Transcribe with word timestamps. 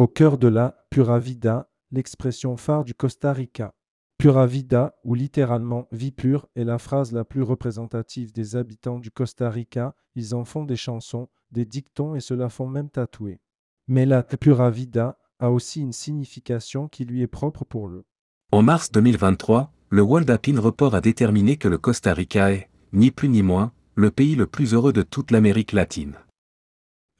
Au 0.00 0.08
cœur 0.08 0.38
de 0.38 0.48
la 0.48 0.86
Pura 0.88 1.18
Vida, 1.18 1.68
l'expression 1.90 2.56
phare 2.56 2.84
du 2.84 2.94
Costa 2.94 3.34
Rica. 3.34 3.74
Pura 4.16 4.46
Vida, 4.46 4.94
ou 5.04 5.12
littéralement 5.12 5.88
vie 5.92 6.10
pure, 6.10 6.48
est 6.56 6.64
la 6.64 6.78
phrase 6.78 7.12
la 7.12 7.22
plus 7.22 7.42
représentative 7.42 8.32
des 8.32 8.56
habitants 8.56 8.98
du 8.98 9.10
Costa 9.10 9.50
Rica. 9.50 9.94
Ils 10.14 10.34
en 10.34 10.46
font 10.46 10.64
des 10.64 10.76
chansons, 10.76 11.28
des 11.50 11.66
dictons 11.66 12.14
et 12.14 12.20
se 12.20 12.32
la 12.32 12.48
font 12.48 12.66
même 12.66 12.88
tatouer. 12.88 13.40
Mais 13.88 14.06
la 14.06 14.22
Pura 14.22 14.70
Vida 14.70 15.18
a 15.38 15.50
aussi 15.50 15.82
une 15.82 15.92
signification 15.92 16.88
qui 16.88 17.04
lui 17.04 17.20
est 17.20 17.26
propre 17.26 17.66
pour 17.66 17.86
le. 17.86 18.06
En 18.52 18.62
mars 18.62 18.90
2023, 18.92 19.70
le 19.90 20.00
World 20.00 20.30
Report 20.30 20.94
a 20.94 21.02
déterminé 21.02 21.58
que 21.58 21.68
le 21.68 21.76
Costa 21.76 22.14
Rica 22.14 22.52
est, 22.52 22.70
ni 22.94 23.10
plus 23.10 23.28
ni 23.28 23.42
moins, 23.42 23.72
le 23.96 24.10
pays 24.10 24.34
le 24.34 24.46
plus 24.46 24.72
heureux 24.72 24.94
de 24.94 25.02
toute 25.02 25.30
l'Amérique 25.30 25.72
latine. 25.72 26.14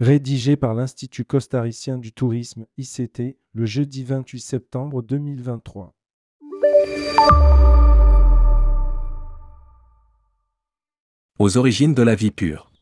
Rédigé 0.00 0.56
par 0.56 0.72
l'Institut 0.72 1.26
costaricien 1.26 1.98
du 1.98 2.10
tourisme 2.14 2.64
ICT 2.78 3.36
le 3.52 3.66
jeudi 3.66 4.02
28 4.02 4.40
septembre 4.40 5.02
2023. 5.02 5.94
Aux 11.38 11.56
origines 11.58 11.92
de 11.92 12.02
la 12.02 12.14
vie 12.14 12.30
pure. 12.30 12.72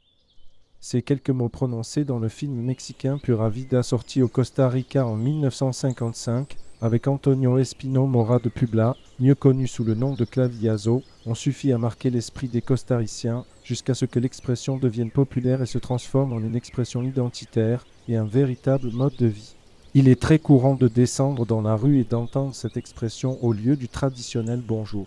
Ces 0.79 1.03
quelques 1.03 1.31
mots 1.31 1.49
prononcés 1.49 2.05
dans 2.05 2.21
le 2.21 2.29
film 2.29 2.55
mexicain 2.55 3.19
Pura 3.19 3.51
Vida 3.51 3.83
sorti 3.83 4.23
au 4.23 4.29
Costa 4.29 4.69
Rica 4.69 5.05
en 5.05 5.17
1955 5.17 6.57
avec 6.81 7.09
Antonio 7.09 7.59
Espino 7.59 8.07
Mora 8.07 8.39
de 8.39 8.49
Publa, 8.49 8.97
mieux 9.19 9.35
connu 9.35 9.67
sous 9.67 9.83
le 9.83 9.95
nom 9.95 10.15
de 10.15 10.25
Claviazo, 10.25 11.03
ont 11.27 11.35
suffi 11.35 11.73
à 11.73 11.79
marquer 11.79 12.11
l'esprit 12.11 12.49
des 12.49 12.63
costariciens 12.63 13.45
jusqu'à 13.65 13.95
ce 13.95 14.05
que 14.05 14.21
l'expression 14.21 14.77
devienne 14.77 15.11
populaire 15.11 15.61
et 15.61 15.67
se 15.67 15.79
transforme 15.79 16.33
en 16.33 16.39
une 16.39 16.55
expression 16.55 17.03
identitaire 17.03 17.85
et 18.09 18.17
un 18.17 18.25
véritable 18.25 18.91
mode 18.93 19.17
de 19.17 19.27
vie. 19.27 19.55
Il 19.95 20.09
est 20.09 20.21
très 20.21 20.39
courant 20.39 20.75
de 20.75 20.87
descendre 20.87 21.47
dans 21.47 21.63
la 21.63 21.75
rue 21.75 21.99
et 21.99 22.05
d'entendre 22.05 22.55
cette 22.55 22.77
expression 22.77 23.43
au 23.43 23.53
lieu 23.53 23.75
du 23.75 23.89
traditionnel 23.89 24.63
bonjour. 24.67 25.07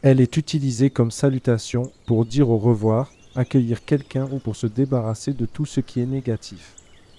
Elle 0.00 0.20
est 0.20 0.36
utilisée 0.36 0.90
comme 0.90 1.10
salutation 1.10 1.92
pour 2.06 2.24
dire 2.24 2.48
au 2.48 2.58
revoir, 2.58 3.12
accueillir 3.34 3.84
quelqu'un 3.84 4.28
ou 4.32 4.38
pour 4.38 4.56
se 4.56 4.66
débarrasser 4.66 5.32
de 5.32 5.46
tout 5.46 5.66
ce 5.66 5.80
qui 5.80 6.00
est 6.00 6.06
négatif. 6.06 6.74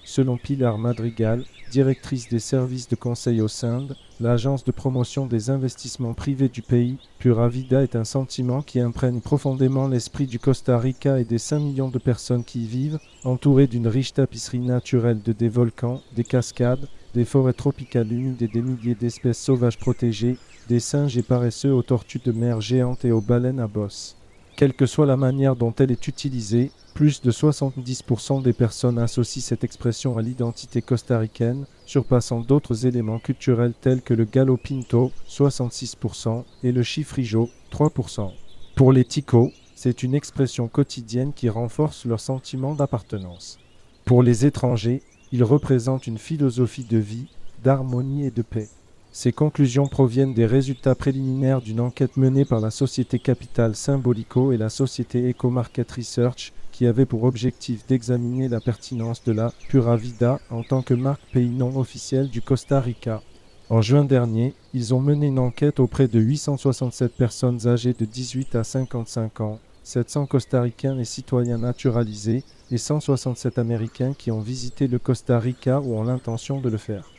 Selon 0.06 0.38
Pilar 0.38 0.78
Madrigal, 0.78 1.46
directrice 1.72 2.28
des 2.28 2.40
services 2.40 2.90
de 2.90 2.96
conseil 2.96 3.42
au 3.42 3.48
SIND, 3.48 3.96
l'agence 4.20 4.64
de 4.64 4.72
promotion 4.72 5.26
des 5.26 5.50
investissements 5.50 6.14
privés 6.14 6.50
du 6.50 6.62
pays, 6.62 6.98
Pura 7.20 7.48
Vida 7.48 7.82
est 7.82 7.96
un 7.96 8.04
sentiment 8.04 8.62
qui 8.62 8.80
imprègne 8.80 9.22
profondément 9.22 9.88
l'esprit 9.88 10.28
du 10.28 10.40
Costa 10.40 10.78
Rica 10.78 11.20
et 11.20 11.24
des 11.24 11.38
5 11.38 11.60
millions 11.60 11.90
de 11.90 12.00
personnes 12.00 12.44
qui 12.44 12.64
y 12.64 12.68
vivent, 12.68 13.00
entourées 13.24 13.68
d'une 13.68 13.88
riche 13.88 14.14
tapisserie 14.14 14.60
naturelle 14.60 15.22
de 15.22 15.32
des 15.32 15.50
volcans, 15.50 16.02
des 16.16 16.26
cascades, 16.26 16.88
des 17.14 17.26
forêts 17.26 17.54
tropicales 17.54 18.12
humides 18.12 18.42
et 18.42 18.48
des 18.48 18.62
milliers 18.62 18.96
d'espèces 18.96 19.40
sauvages 19.40 19.80
protégées, 19.80 20.38
des 20.68 20.80
singes 20.80 21.18
et 21.18 21.24
paresseux 21.24 21.74
aux 21.74 21.84
tortues 21.84 22.22
de 22.24 22.32
mer 22.32 22.62
géantes 22.62 23.06
et 23.06 23.12
aux 23.12 23.22
baleines 23.22 23.60
à 23.60 23.68
bosse. 23.68 24.18
Quelle 24.56 24.74
que 24.74 24.86
soit 24.86 25.06
la 25.06 25.18
manière 25.18 25.56
dont 25.56 25.74
elle 25.80 25.92
est 25.92 26.08
utilisée, 26.08 26.72
plus 26.94 27.22
de 27.22 27.32
70% 27.32 28.44
des 28.44 28.54
personnes 28.54 29.00
associent 29.00 29.42
cette 29.42 29.64
expression 29.64 30.18
à 30.18 30.22
l'identité 30.22 30.82
costaricaine, 30.84 31.66
surpassant 31.86 32.42
d'autres 32.42 32.86
éléments 32.86 33.18
culturels 33.18 33.74
tels 33.80 34.04
que 34.04 34.14
le 34.14 34.26
gallo 34.26 34.58
pinto, 34.58 35.12
66%, 35.28 36.44
et 36.64 36.72
le 36.72 36.84
chifrijo, 36.84 37.50
3%. 37.72 38.32
Pour 38.76 38.92
les 38.92 39.06
ticos, 39.06 39.52
c'est 39.76 40.04
une 40.04 40.14
expression 40.14 40.68
quotidienne 40.68 41.34
qui 41.34 41.50
renforce 41.50 42.06
leur 42.06 42.20
sentiment 42.20 42.76
d'appartenance. 42.76 43.60
Pour 44.06 44.22
les 44.22 44.46
étrangers, 44.46 45.02
il 45.32 45.44
représente 45.44 46.06
une 46.06 46.20
philosophie 46.20 46.86
de 46.86 46.98
vie, 46.98 47.28
d'harmonie 47.64 48.28
et 48.28 48.32
de 48.32 48.44
paix. 48.44 48.70
Ces 49.16 49.32
conclusions 49.32 49.86
proviennent 49.86 50.34
des 50.34 50.48
résultats 50.48 50.96
préliminaires 50.96 51.62
d'une 51.62 51.82
enquête 51.82 52.18
menée 52.18 52.46
par 52.46 52.60
la 52.60 52.72
société 52.72 53.20
Capital 53.20 53.76
Symbolico 53.76 54.52
et 54.52 54.58
la 54.58 54.70
société 54.70 55.30
EcoMarket 55.30 55.92
Research 55.92 56.52
qui 56.72 56.88
avait 56.88 57.06
pour 57.06 57.24
objectif 57.24 57.86
d'examiner 57.86 58.50
la 58.50 58.60
pertinence 58.60 59.24
de 59.24 59.32
la 59.32 59.54
Pura 59.70 59.98
Vida 59.98 60.40
en 60.50 60.64
tant 60.64 60.82
que 60.82 60.96
marque 60.96 61.22
pays 61.32 61.52
non 61.52 61.78
officielle 61.78 62.32
du 62.32 62.42
Costa 62.42 62.82
Rica. 62.82 63.22
En 63.70 63.84
juin 63.84 64.04
dernier, 64.04 64.56
ils 64.74 64.96
ont 64.96 65.00
mené 65.00 65.28
une 65.28 65.38
enquête 65.38 65.80
auprès 65.80 66.08
de 66.08 66.20
867 66.20 67.14
personnes 67.14 67.68
âgées 67.68 67.94
de 67.94 68.06
18 68.06 68.56
à 68.56 68.64
55 68.64 69.42
ans, 69.42 69.60
700 69.84 70.26
Costaricains 70.26 70.98
et 70.98 71.06
citoyens 71.06 71.60
naturalisés 71.60 72.44
et 72.72 72.80
167 72.80 73.60
Américains 73.60 74.14
qui 74.18 74.32
ont 74.32 74.42
visité 74.42 74.88
le 74.88 74.98
Costa 74.98 75.38
Rica 75.38 75.80
ou 75.82 75.96
ont 75.96 76.04
l'intention 76.04 76.60
de 76.60 76.70
le 76.70 76.78
faire. 76.78 77.12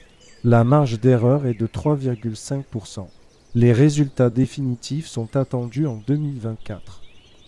La 0.47 0.63
marge 0.63 1.01
d'erreur 1.01 1.47
est 1.47 1.59
de 1.59 1.67
3,5%. 1.67 3.07
Les 3.55 3.73
résultats 3.73 4.29
définitifs 4.29 5.07
sont 5.07 5.35
attendus 5.39 5.87
en 5.87 6.03
2024. 6.07 7.01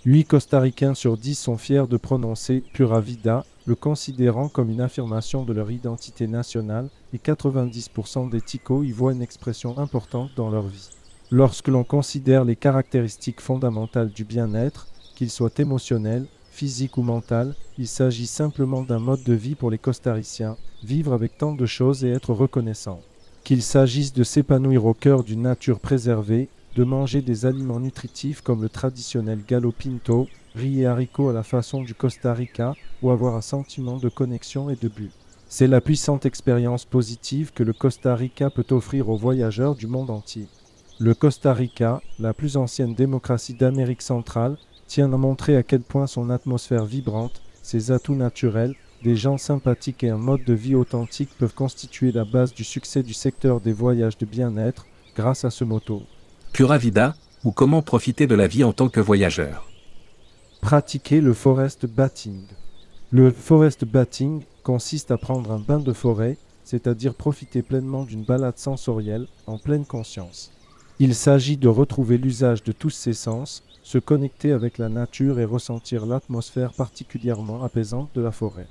8 0.07 0.25
Costaricains 0.25 0.95
sur 0.95 1.19
10 1.19 1.35
sont 1.35 1.59
fiers 1.59 1.89
de 1.91 1.99
prononcer 1.99 2.65
Pura 2.73 3.03
Vida, 3.03 3.45
le 3.67 3.75
considérant 3.75 4.49
comme 4.49 4.71
une 4.71 4.81
affirmation 4.81 5.45
de 5.45 5.53
leur 5.53 5.71
identité 5.71 6.27
nationale, 6.27 6.89
et 7.13 7.19
90% 7.19 8.31
des 8.31 8.41
Ticos 8.41 8.83
y 8.83 8.93
voient 8.93 9.13
une 9.13 9.21
expression 9.21 9.77
importante 9.79 10.31
dans 10.35 10.49
leur 10.49 10.67
vie. 10.67 10.89
Lorsque 11.31 11.69
l'on 11.69 11.85
considère 11.85 12.47
les 12.47 12.57
caractéristiques 12.57 13.43
fondamentales 13.43 14.09
du 14.09 14.25
bien-être, 14.25 14.87
qu'ils 15.17 15.31
soient 15.31 15.51
émotionnels, 15.59 16.25
physique 16.51 16.97
ou 16.97 17.03
mental, 17.03 17.55
il 17.77 17.89
s'agit 17.89 18.27
simplement 18.27 18.81
d'un 18.81 19.01
mode 19.01 19.23
de 19.23 19.35
vie 19.35 19.55
pour 19.55 19.71
les 19.71 19.77
costariciens, 19.77 20.57
vivre 20.85 21.13
avec 21.13 21.39
tant 21.39 21.55
de 21.55 21.67
choses 21.67 22.05
et 22.05 22.11
être 22.11 22.33
reconnaissant. 22.33 23.01
Qu'il 23.45 23.63
s'agisse 23.63 24.13
de 24.13 24.25
s'épanouir 24.25 24.85
au 24.87 24.95
cœur 24.95 25.25
d'une 25.25 25.43
nature 25.43 25.81
préservée, 25.81 26.49
de 26.75 26.85
manger 26.85 27.23
des 27.23 27.47
aliments 27.47 27.81
nutritifs 27.81 28.41
comme 28.43 28.63
le 28.63 28.69
traditionnel 28.69 29.41
gallo 29.47 29.73
pinto, 29.73 30.29
riz 30.55 30.83
et 30.83 30.87
haricots 30.87 31.31
à 31.31 31.33
la 31.33 31.43
façon 31.43 31.83
du 31.83 31.95
Costa 31.95 32.35
Rica, 32.35 32.75
ou 33.03 33.11
avoir 33.11 33.37
un 33.37 33.41
sentiment 33.41 33.97
de 33.97 34.09
connexion 34.09 34.69
et 34.71 34.77
de 34.77 34.89
but. 34.89 35.13
C'est 35.49 35.69
la 35.69 35.81
puissante 35.81 36.27
expérience 36.27 36.85
positive 36.85 37.53
que 37.53 37.63
le 37.63 37.73
Costa 37.73 38.15
Rica 38.17 38.51
peut 38.51 38.67
offrir 38.71 39.09
aux 39.09 39.17
voyageurs 39.17 39.77
du 39.77 39.87
monde 39.87 40.11
entier. 40.11 40.49
Le 40.99 41.15
Costa 41.15 41.55
Rica, 41.55 42.01
la 42.19 42.35
plus 42.35 42.57
ancienne 42.57 42.95
démocratie 42.95 43.55
d'Amérique 43.55 44.03
centrale, 44.03 44.57
tient 44.89 45.13
à 45.13 45.17
montrer 45.17 45.57
à 45.57 45.63
quel 45.63 45.83
point 45.83 46.07
son 46.07 46.31
atmosphère 46.31 46.85
vibrante, 46.85 47.43
ses 47.63 47.91
atouts 47.93 48.15
naturels, 48.15 48.75
des 49.03 49.17
gens 49.17 49.39
sympathiques 49.39 50.05
et 50.05 50.11
un 50.11 50.19
mode 50.19 50.45
de 50.45 50.55
vie 50.55 50.75
authentique 50.75 51.31
peuvent 51.39 51.55
constituer 51.55 52.13
la 52.13 52.25
base 52.25 52.55
du 52.55 52.65
succès 52.65 53.03
du 53.03 53.15
secteur 53.15 53.61
des 53.61 53.73
voyages 53.73 54.19
de 54.19 54.27
bien-être 54.27 54.87
grâce 55.15 55.45
à 55.45 55.51
ce 55.51 55.65
motto. 55.65 56.03
Pura 56.53 56.79
Vida, 56.79 57.15
ou 57.45 57.53
comment 57.53 57.83
profiter 57.83 58.27
de 58.27 58.35
la 58.35 58.47
vie 58.47 58.65
en 58.65 58.73
tant 58.73 58.89
que 58.89 59.01
voyageur? 59.01 59.69
Pratiquer 60.61 61.21
le 61.21 61.35
forest 61.35 61.87
batting. 61.87 62.43
Le 63.11 63.31
forest 63.31 63.85
batting 63.85 64.43
consiste 64.63 65.11
à 65.11 65.19
prendre 65.19 65.53
un 65.53 65.61
bain 65.61 65.79
de 65.79 65.93
forêt, 65.93 66.39
c'est-à-dire 66.65 67.15
profiter 67.15 67.63
pleinement 67.63 68.05
d'une 68.05 68.25
balade 68.25 68.59
sensorielle 68.59 69.29
en 69.47 69.59
pleine 69.59 69.85
conscience. 69.85 70.51
Il 70.99 71.15
s'agit 71.15 71.57
de 71.57 71.69
retrouver 71.69 72.19
l'usage 72.19 72.65
de 72.65 72.73
tous 72.73 72.91
ses 72.91 73.13
sens, 73.13 73.63
se 73.83 73.99
connecter 73.99 74.51
avec 74.51 74.79
la 74.79 74.89
nature 74.89 75.39
et 75.39 75.45
ressentir 75.45 76.07
l'atmosphère 76.07 76.73
particulièrement 76.73 77.63
apaisante 77.63 78.11
de 78.15 78.23
la 78.23 78.33
forêt. 78.33 78.67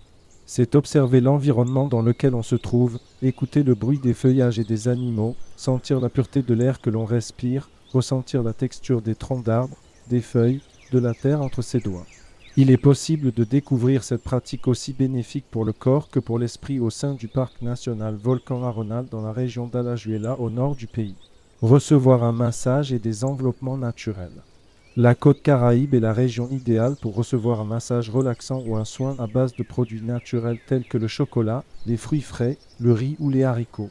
C'est 0.47 0.75
observer 0.75 1.21
l'environnement 1.21 1.87
dans 1.87 2.03
lequel 2.03 2.35
on 2.35 2.43
se 2.43 2.55
trouve, 2.55 2.99
écouter 3.23 3.63
le 3.63 3.73
bruit 3.73 3.97
des 3.97 4.13
feuillages 4.13 4.59
et 4.59 4.63
des 4.63 4.87
animaux, 4.87 5.35
sentir 5.55 5.99
la 5.99 6.09
pureté 6.09 6.43
de 6.43 6.53
l'air 6.53 6.81
que 6.81 6.91
l'on 6.91 7.05
respire, 7.05 7.69
ressentir 7.91 8.43
la 8.43 8.53
texture 8.53 9.01
des 9.01 9.15
troncs 9.15 9.43
d'arbres, 9.43 9.77
des 10.07 10.21
feuilles, 10.21 10.61
de 10.91 10.99
la 10.99 11.13
terre 11.15 11.41
entre 11.41 11.63
ses 11.63 11.79
doigts. 11.79 12.05
Il 12.57 12.69
est 12.69 12.77
possible 12.77 13.33
de 13.33 13.43
découvrir 13.43 14.03
cette 14.03 14.23
pratique 14.23 14.67
aussi 14.67 14.93
bénéfique 14.93 15.45
pour 15.49 15.65
le 15.65 15.73
corps 15.73 16.09
que 16.09 16.19
pour 16.19 16.39
l'esprit 16.39 16.79
au 16.79 16.89
sein 16.89 17.13
du 17.13 17.27
parc 17.27 17.61
national 17.61 18.15
Volcan 18.15 18.63
Arenal 18.63 19.07
dans 19.11 19.21
la 19.21 19.33
région 19.33 19.67
d'Alajuela 19.67 20.39
au 20.39 20.49
nord 20.49 20.75
du 20.75 20.87
pays. 20.87 21.15
Recevoir 21.61 22.23
un 22.23 22.31
massage 22.31 22.93
et 22.93 22.99
des 22.99 23.25
enveloppements 23.25 23.77
naturels. 23.77 24.41
La 24.97 25.13
côte 25.13 25.41
caraïbe 25.41 25.93
est 25.93 25.99
la 25.99 26.13
région 26.13 26.47
idéale 26.49 26.95
pour 27.01 27.15
recevoir 27.15 27.59
un 27.59 27.65
massage 27.65 28.09
relaxant 28.09 28.63
ou 28.65 28.77
un 28.77 28.85
soin 28.85 29.13
à 29.19 29.27
base 29.27 29.53
de 29.53 29.63
produits 29.63 30.01
naturels 30.01 30.61
tels 30.65 30.87
que 30.87 30.97
le 30.97 31.09
chocolat, 31.09 31.65
les 31.85 31.97
fruits 31.97 32.21
frais, 32.21 32.57
le 32.79 32.93
riz 32.93 33.17
ou 33.19 33.29
les 33.29 33.43
haricots. 33.43 33.89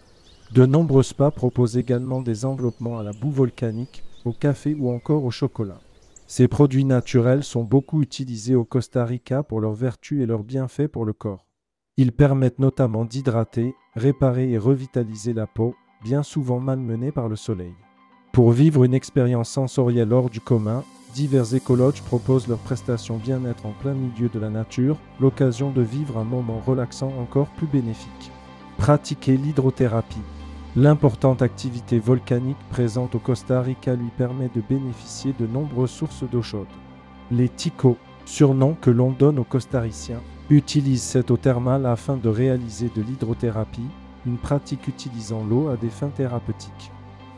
De 0.53 0.65
nombreux 0.65 1.03
spas 1.03 1.31
proposent 1.31 1.77
également 1.77 2.23
des 2.23 2.47
enveloppements 2.47 2.99
à 2.99 3.03
la 3.03 3.13
boue 3.13 3.31
volcanique, 3.31 4.03
au 4.25 4.33
café 4.33 4.75
ou 4.75 4.89
encore 4.89 5.25
au 5.25 5.31
chocolat. 5.31 5.79
Ces 6.27 6.49
produits 6.49 6.87
naturels 6.87 7.45
sont 7.45 7.65
beaucoup 7.65 8.01
utilisés 8.01 8.55
au 8.55 8.65
Costa 8.65 9.05
Rica 9.05 9.43
pour 9.43 9.61
leurs 9.61 9.75
vertus 9.75 10.23
et 10.23 10.27
leurs 10.27 10.43
bienfaits 10.43 10.87
pour 10.87 11.05
le 11.05 11.13
corps. 11.13 11.45
Ils 11.99 12.13
permettent 12.13 12.61
notamment 12.61 13.05
d'hydrater, 13.05 13.75
réparer 13.95 14.53
et 14.53 14.59
revitaliser 14.59 15.35
la 15.35 15.47
peau, 15.47 15.75
bien 16.03 16.23
souvent 16.23 16.61
malmenée 16.61 17.13
par 17.13 17.29
le 17.29 17.37
soleil. 17.37 17.75
Pour 18.33 18.51
vivre 18.53 18.83
une 18.83 18.95
expérience 18.95 19.51
sensorielle 19.51 20.13
hors 20.13 20.29
du 20.29 20.41
commun, 20.41 20.83
divers 21.15 21.55
écologes 21.55 22.03
proposent 22.03 22.49
leurs 22.49 22.59
prestations 22.59 23.19
bien-être 23.19 23.67
en 23.67 23.71
plein 23.71 23.95
milieu 23.95 24.29
de 24.29 24.41
la 24.41 24.51
nature, 24.51 24.99
l'occasion 25.21 25.71
de 25.71 25.81
vivre 25.81 26.19
un 26.19 26.25
moment 26.25 26.61
relaxant 26.67 27.13
encore 27.21 27.47
plus 27.51 27.69
bénéfique. 27.69 28.33
Pratiquer 28.79 29.37
l'hydrothérapie. 29.37 30.23
L'importante 30.75 31.41
activité 31.41 32.01
volcanique 32.01 32.59
présente 32.69 33.15
au 33.15 33.21
Costa 33.21 33.63
Rica 33.63 33.95
lui 33.95 34.11
permet 34.19 34.51
de 34.57 34.61
bénéficier 34.61 35.33
de 35.39 35.47
nombreuses 35.47 35.93
sources 35.93 36.25
d'eau 36.25 36.43
chaude. 36.43 36.67
Les 37.31 37.49
ticos, 37.49 37.97
surnom 38.25 38.75
que 38.75 38.91
l'on 38.91 39.13
donne 39.13 39.39
aux 39.39 39.45
costariciens, 39.45 40.21
utilisent 40.51 41.03
cette 41.03 41.31
eau 41.31 41.37
thermale 41.37 41.87
afin 41.87 42.17
de 42.17 42.29
réaliser 42.29 42.91
de 42.95 43.03
l'hydrothérapie, 43.03 43.87
une 44.27 44.39
pratique 44.39 44.89
utilisant 44.89 45.45
l'eau 45.45 45.69
à 45.69 45.77
des 45.77 45.91
fins 45.91 46.09
thérapeutiques. 46.09 46.91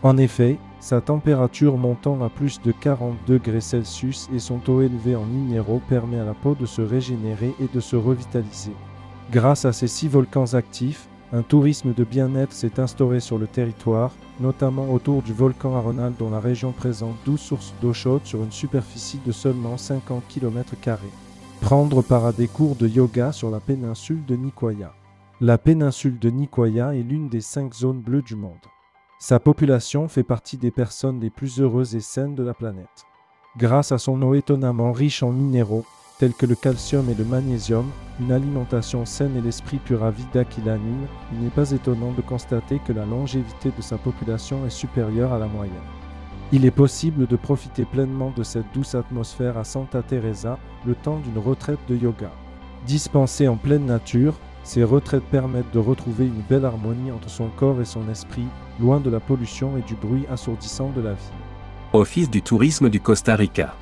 En 0.02 0.16
effet, 0.18 0.58
sa 0.78 1.00
température 1.00 1.78
montant 1.78 2.22
à 2.22 2.28
plus 2.28 2.60
de 2.62 2.70
40 2.70 3.16
degrés 3.26 3.60
Celsius 3.60 4.28
et 4.34 4.38
son 4.38 4.58
taux 4.58 4.82
élevé 4.82 5.16
en 5.16 5.24
minéraux 5.24 5.80
permet 5.88 6.20
à 6.20 6.24
la 6.24 6.34
peau 6.34 6.54
de 6.54 6.66
se 6.66 6.82
régénérer 6.82 7.54
et 7.60 7.68
de 7.72 7.80
se 7.80 7.96
revitaliser. 7.96 8.74
Grâce 9.32 9.64
à 9.64 9.72
ces 9.72 9.88
six 9.88 10.06
volcans 10.06 10.54
actifs, 10.54 11.08
un 11.32 11.42
tourisme 11.42 11.92
de 11.92 12.04
bien-être 12.04 12.52
s'est 12.52 12.78
instauré 12.78 13.18
sur 13.18 13.38
le 13.38 13.48
territoire, 13.48 14.12
notamment 14.38 14.92
autour 14.92 15.22
du 15.22 15.32
volcan 15.32 15.74
Arenal 15.74 16.12
dont 16.16 16.30
la 16.30 16.38
région 16.38 16.70
présente 16.70 17.16
12 17.24 17.40
sources 17.40 17.74
d'eau 17.80 17.92
chaude 17.92 18.24
sur 18.24 18.42
une 18.44 18.52
superficie 18.52 19.20
de 19.26 19.32
seulement 19.32 19.76
50 19.76 20.22
km. 20.28 20.74
Prendre 21.60 22.02
part 22.02 22.26
à 22.26 22.32
des 22.32 22.46
cours 22.46 22.76
de 22.76 22.86
yoga 22.86 23.32
sur 23.32 23.50
la 23.50 23.58
péninsule 23.58 24.24
de 24.24 24.36
Nicoya. 24.36 24.92
La 25.40 25.58
péninsule 25.58 26.18
de 26.18 26.30
Nicoya 26.30 26.94
est 26.94 27.02
l'une 27.02 27.28
des 27.28 27.40
cinq 27.40 27.74
zones 27.74 28.00
bleues 28.00 28.22
du 28.22 28.36
monde. 28.36 28.54
Sa 29.18 29.40
population 29.40 30.08
fait 30.08 30.22
partie 30.22 30.58
des 30.58 30.70
personnes 30.70 31.20
les 31.20 31.30
plus 31.30 31.58
heureuses 31.58 31.96
et 31.96 32.00
saines 32.00 32.34
de 32.34 32.42
la 32.42 32.52
planète. 32.52 33.06
Grâce 33.56 33.90
à 33.90 33.96
son 33.96 34.20
eau 34.20 34.34
étonnamment 34.34 34.92
riche 34.92 35.22
en 35.22 35.32
minéraux, 35.32 35.86
tels 36.18 36.34
que 36.34 36.44
le 36.44 36.54
calcium 36.54 37.08
et 37.08 37.14
le 37.14 37.24
magnésium, 37.24 37.90
une 38.20 38.30
alimentation 38.30 39.06
saine 39.06 39.34
et 39.34 39.40
l'esprit 39.40 39.78
pur 39.78 40.04
à 40.04 40.10
vida 40.10 40.44
qui 40.44 40.60
l'anime, 40.60 41.06
il 41.32 41.40
n'est 41.40 41.48
pas 41.48 41.70
étonnant 41.70 42.12
de 42.12 42.20
constater 42.20 42.78
que 42.86 42.92
la 42.92 43.06
longévité 43.06 43.72
de 43.74 43.80
sa 43.80 43.96
population 43.96 44.66
est 44.66 44.70
supérieure 44.70 45.32
à 45.32 45.38
la 45.38 45.46
moyenne. 45.46 45.74
Il 46.52 46.66
est 46.66 46.70
possible 46.70 47.26
de 47.26 47.36
profiter 47.36 47.86
pleinement 47.86 48.34
de 48.36 48.42
cette 48.42 48.70
douce 48.74 48.94
atmosphère 48.94 49.56
à 49.56 49.64
Santa 49.64 50.02
Teresa 50.02 50.58
le 50.86 50.94
temps 50.94 51.20
d'une 51.20 51.38
retraite 51.38 51.80
de 51.88 51.96
yoga. 51.96 52.30
Dispensée 52.86 53.48
en 53.48 53.56
pleine 53.56 53.86
nature, 53.86 54.34
ces 54.66 54.82
retraites 54.82 55.24
permettent 55.30 55.72
de 55.72 55.78
retrouver 55.78 56.26
une 56.26 56.42
belle 56.50 56.64
harmonie 56.64 57.12
entre 57.12 57.30
son 57.30 57.46
corps 57.56 57.80
et 57.80 57.84
son 57.84 58.08
esprit, 58.10 58.48
loin 58.80 58.98
de 58.98 59.08
la 59.08 59.20
pollution 59.20 59.76
et 59.76 59.82
du 59.82 59.94
bruit 59.94 60.26
assourdissant 60.28 60.90
de 60.90 61.00
la 61.00 61.12
vie. 61.12 61.30
Office 61.92 62.28
du 62.28 62.42
tourisme 62.42 62.90
du 62.90 63.00
Costa 63.00 63.36
Rica. 63.36 63.76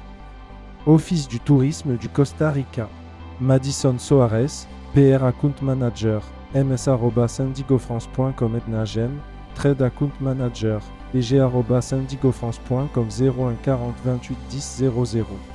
Office 0.87 1.27
du 1.27 1.41
tourisme 1.41 1.97
du 1.97 2.11
Costa 2.11 2.51
Rica. 2.51 2.91
Madison 3.41 3.99
Soares, 3.99 4.69
PR 4.93 5.25
Account 5.25 5.55
Manager, 5.63 6.21
ms.indigofrance.com 6.55 8.55
etnagem, 8.55 9.13
Trade 9.55 9.83
Account 9.83 10.13
Manager, 10.21 10.81
pg.indigofrance.com 11.13 13.09
01 13.09 13.55
40 13.65 13.95
28 14.05 14.37
10 14.51 14.85
00. 14.93 15.54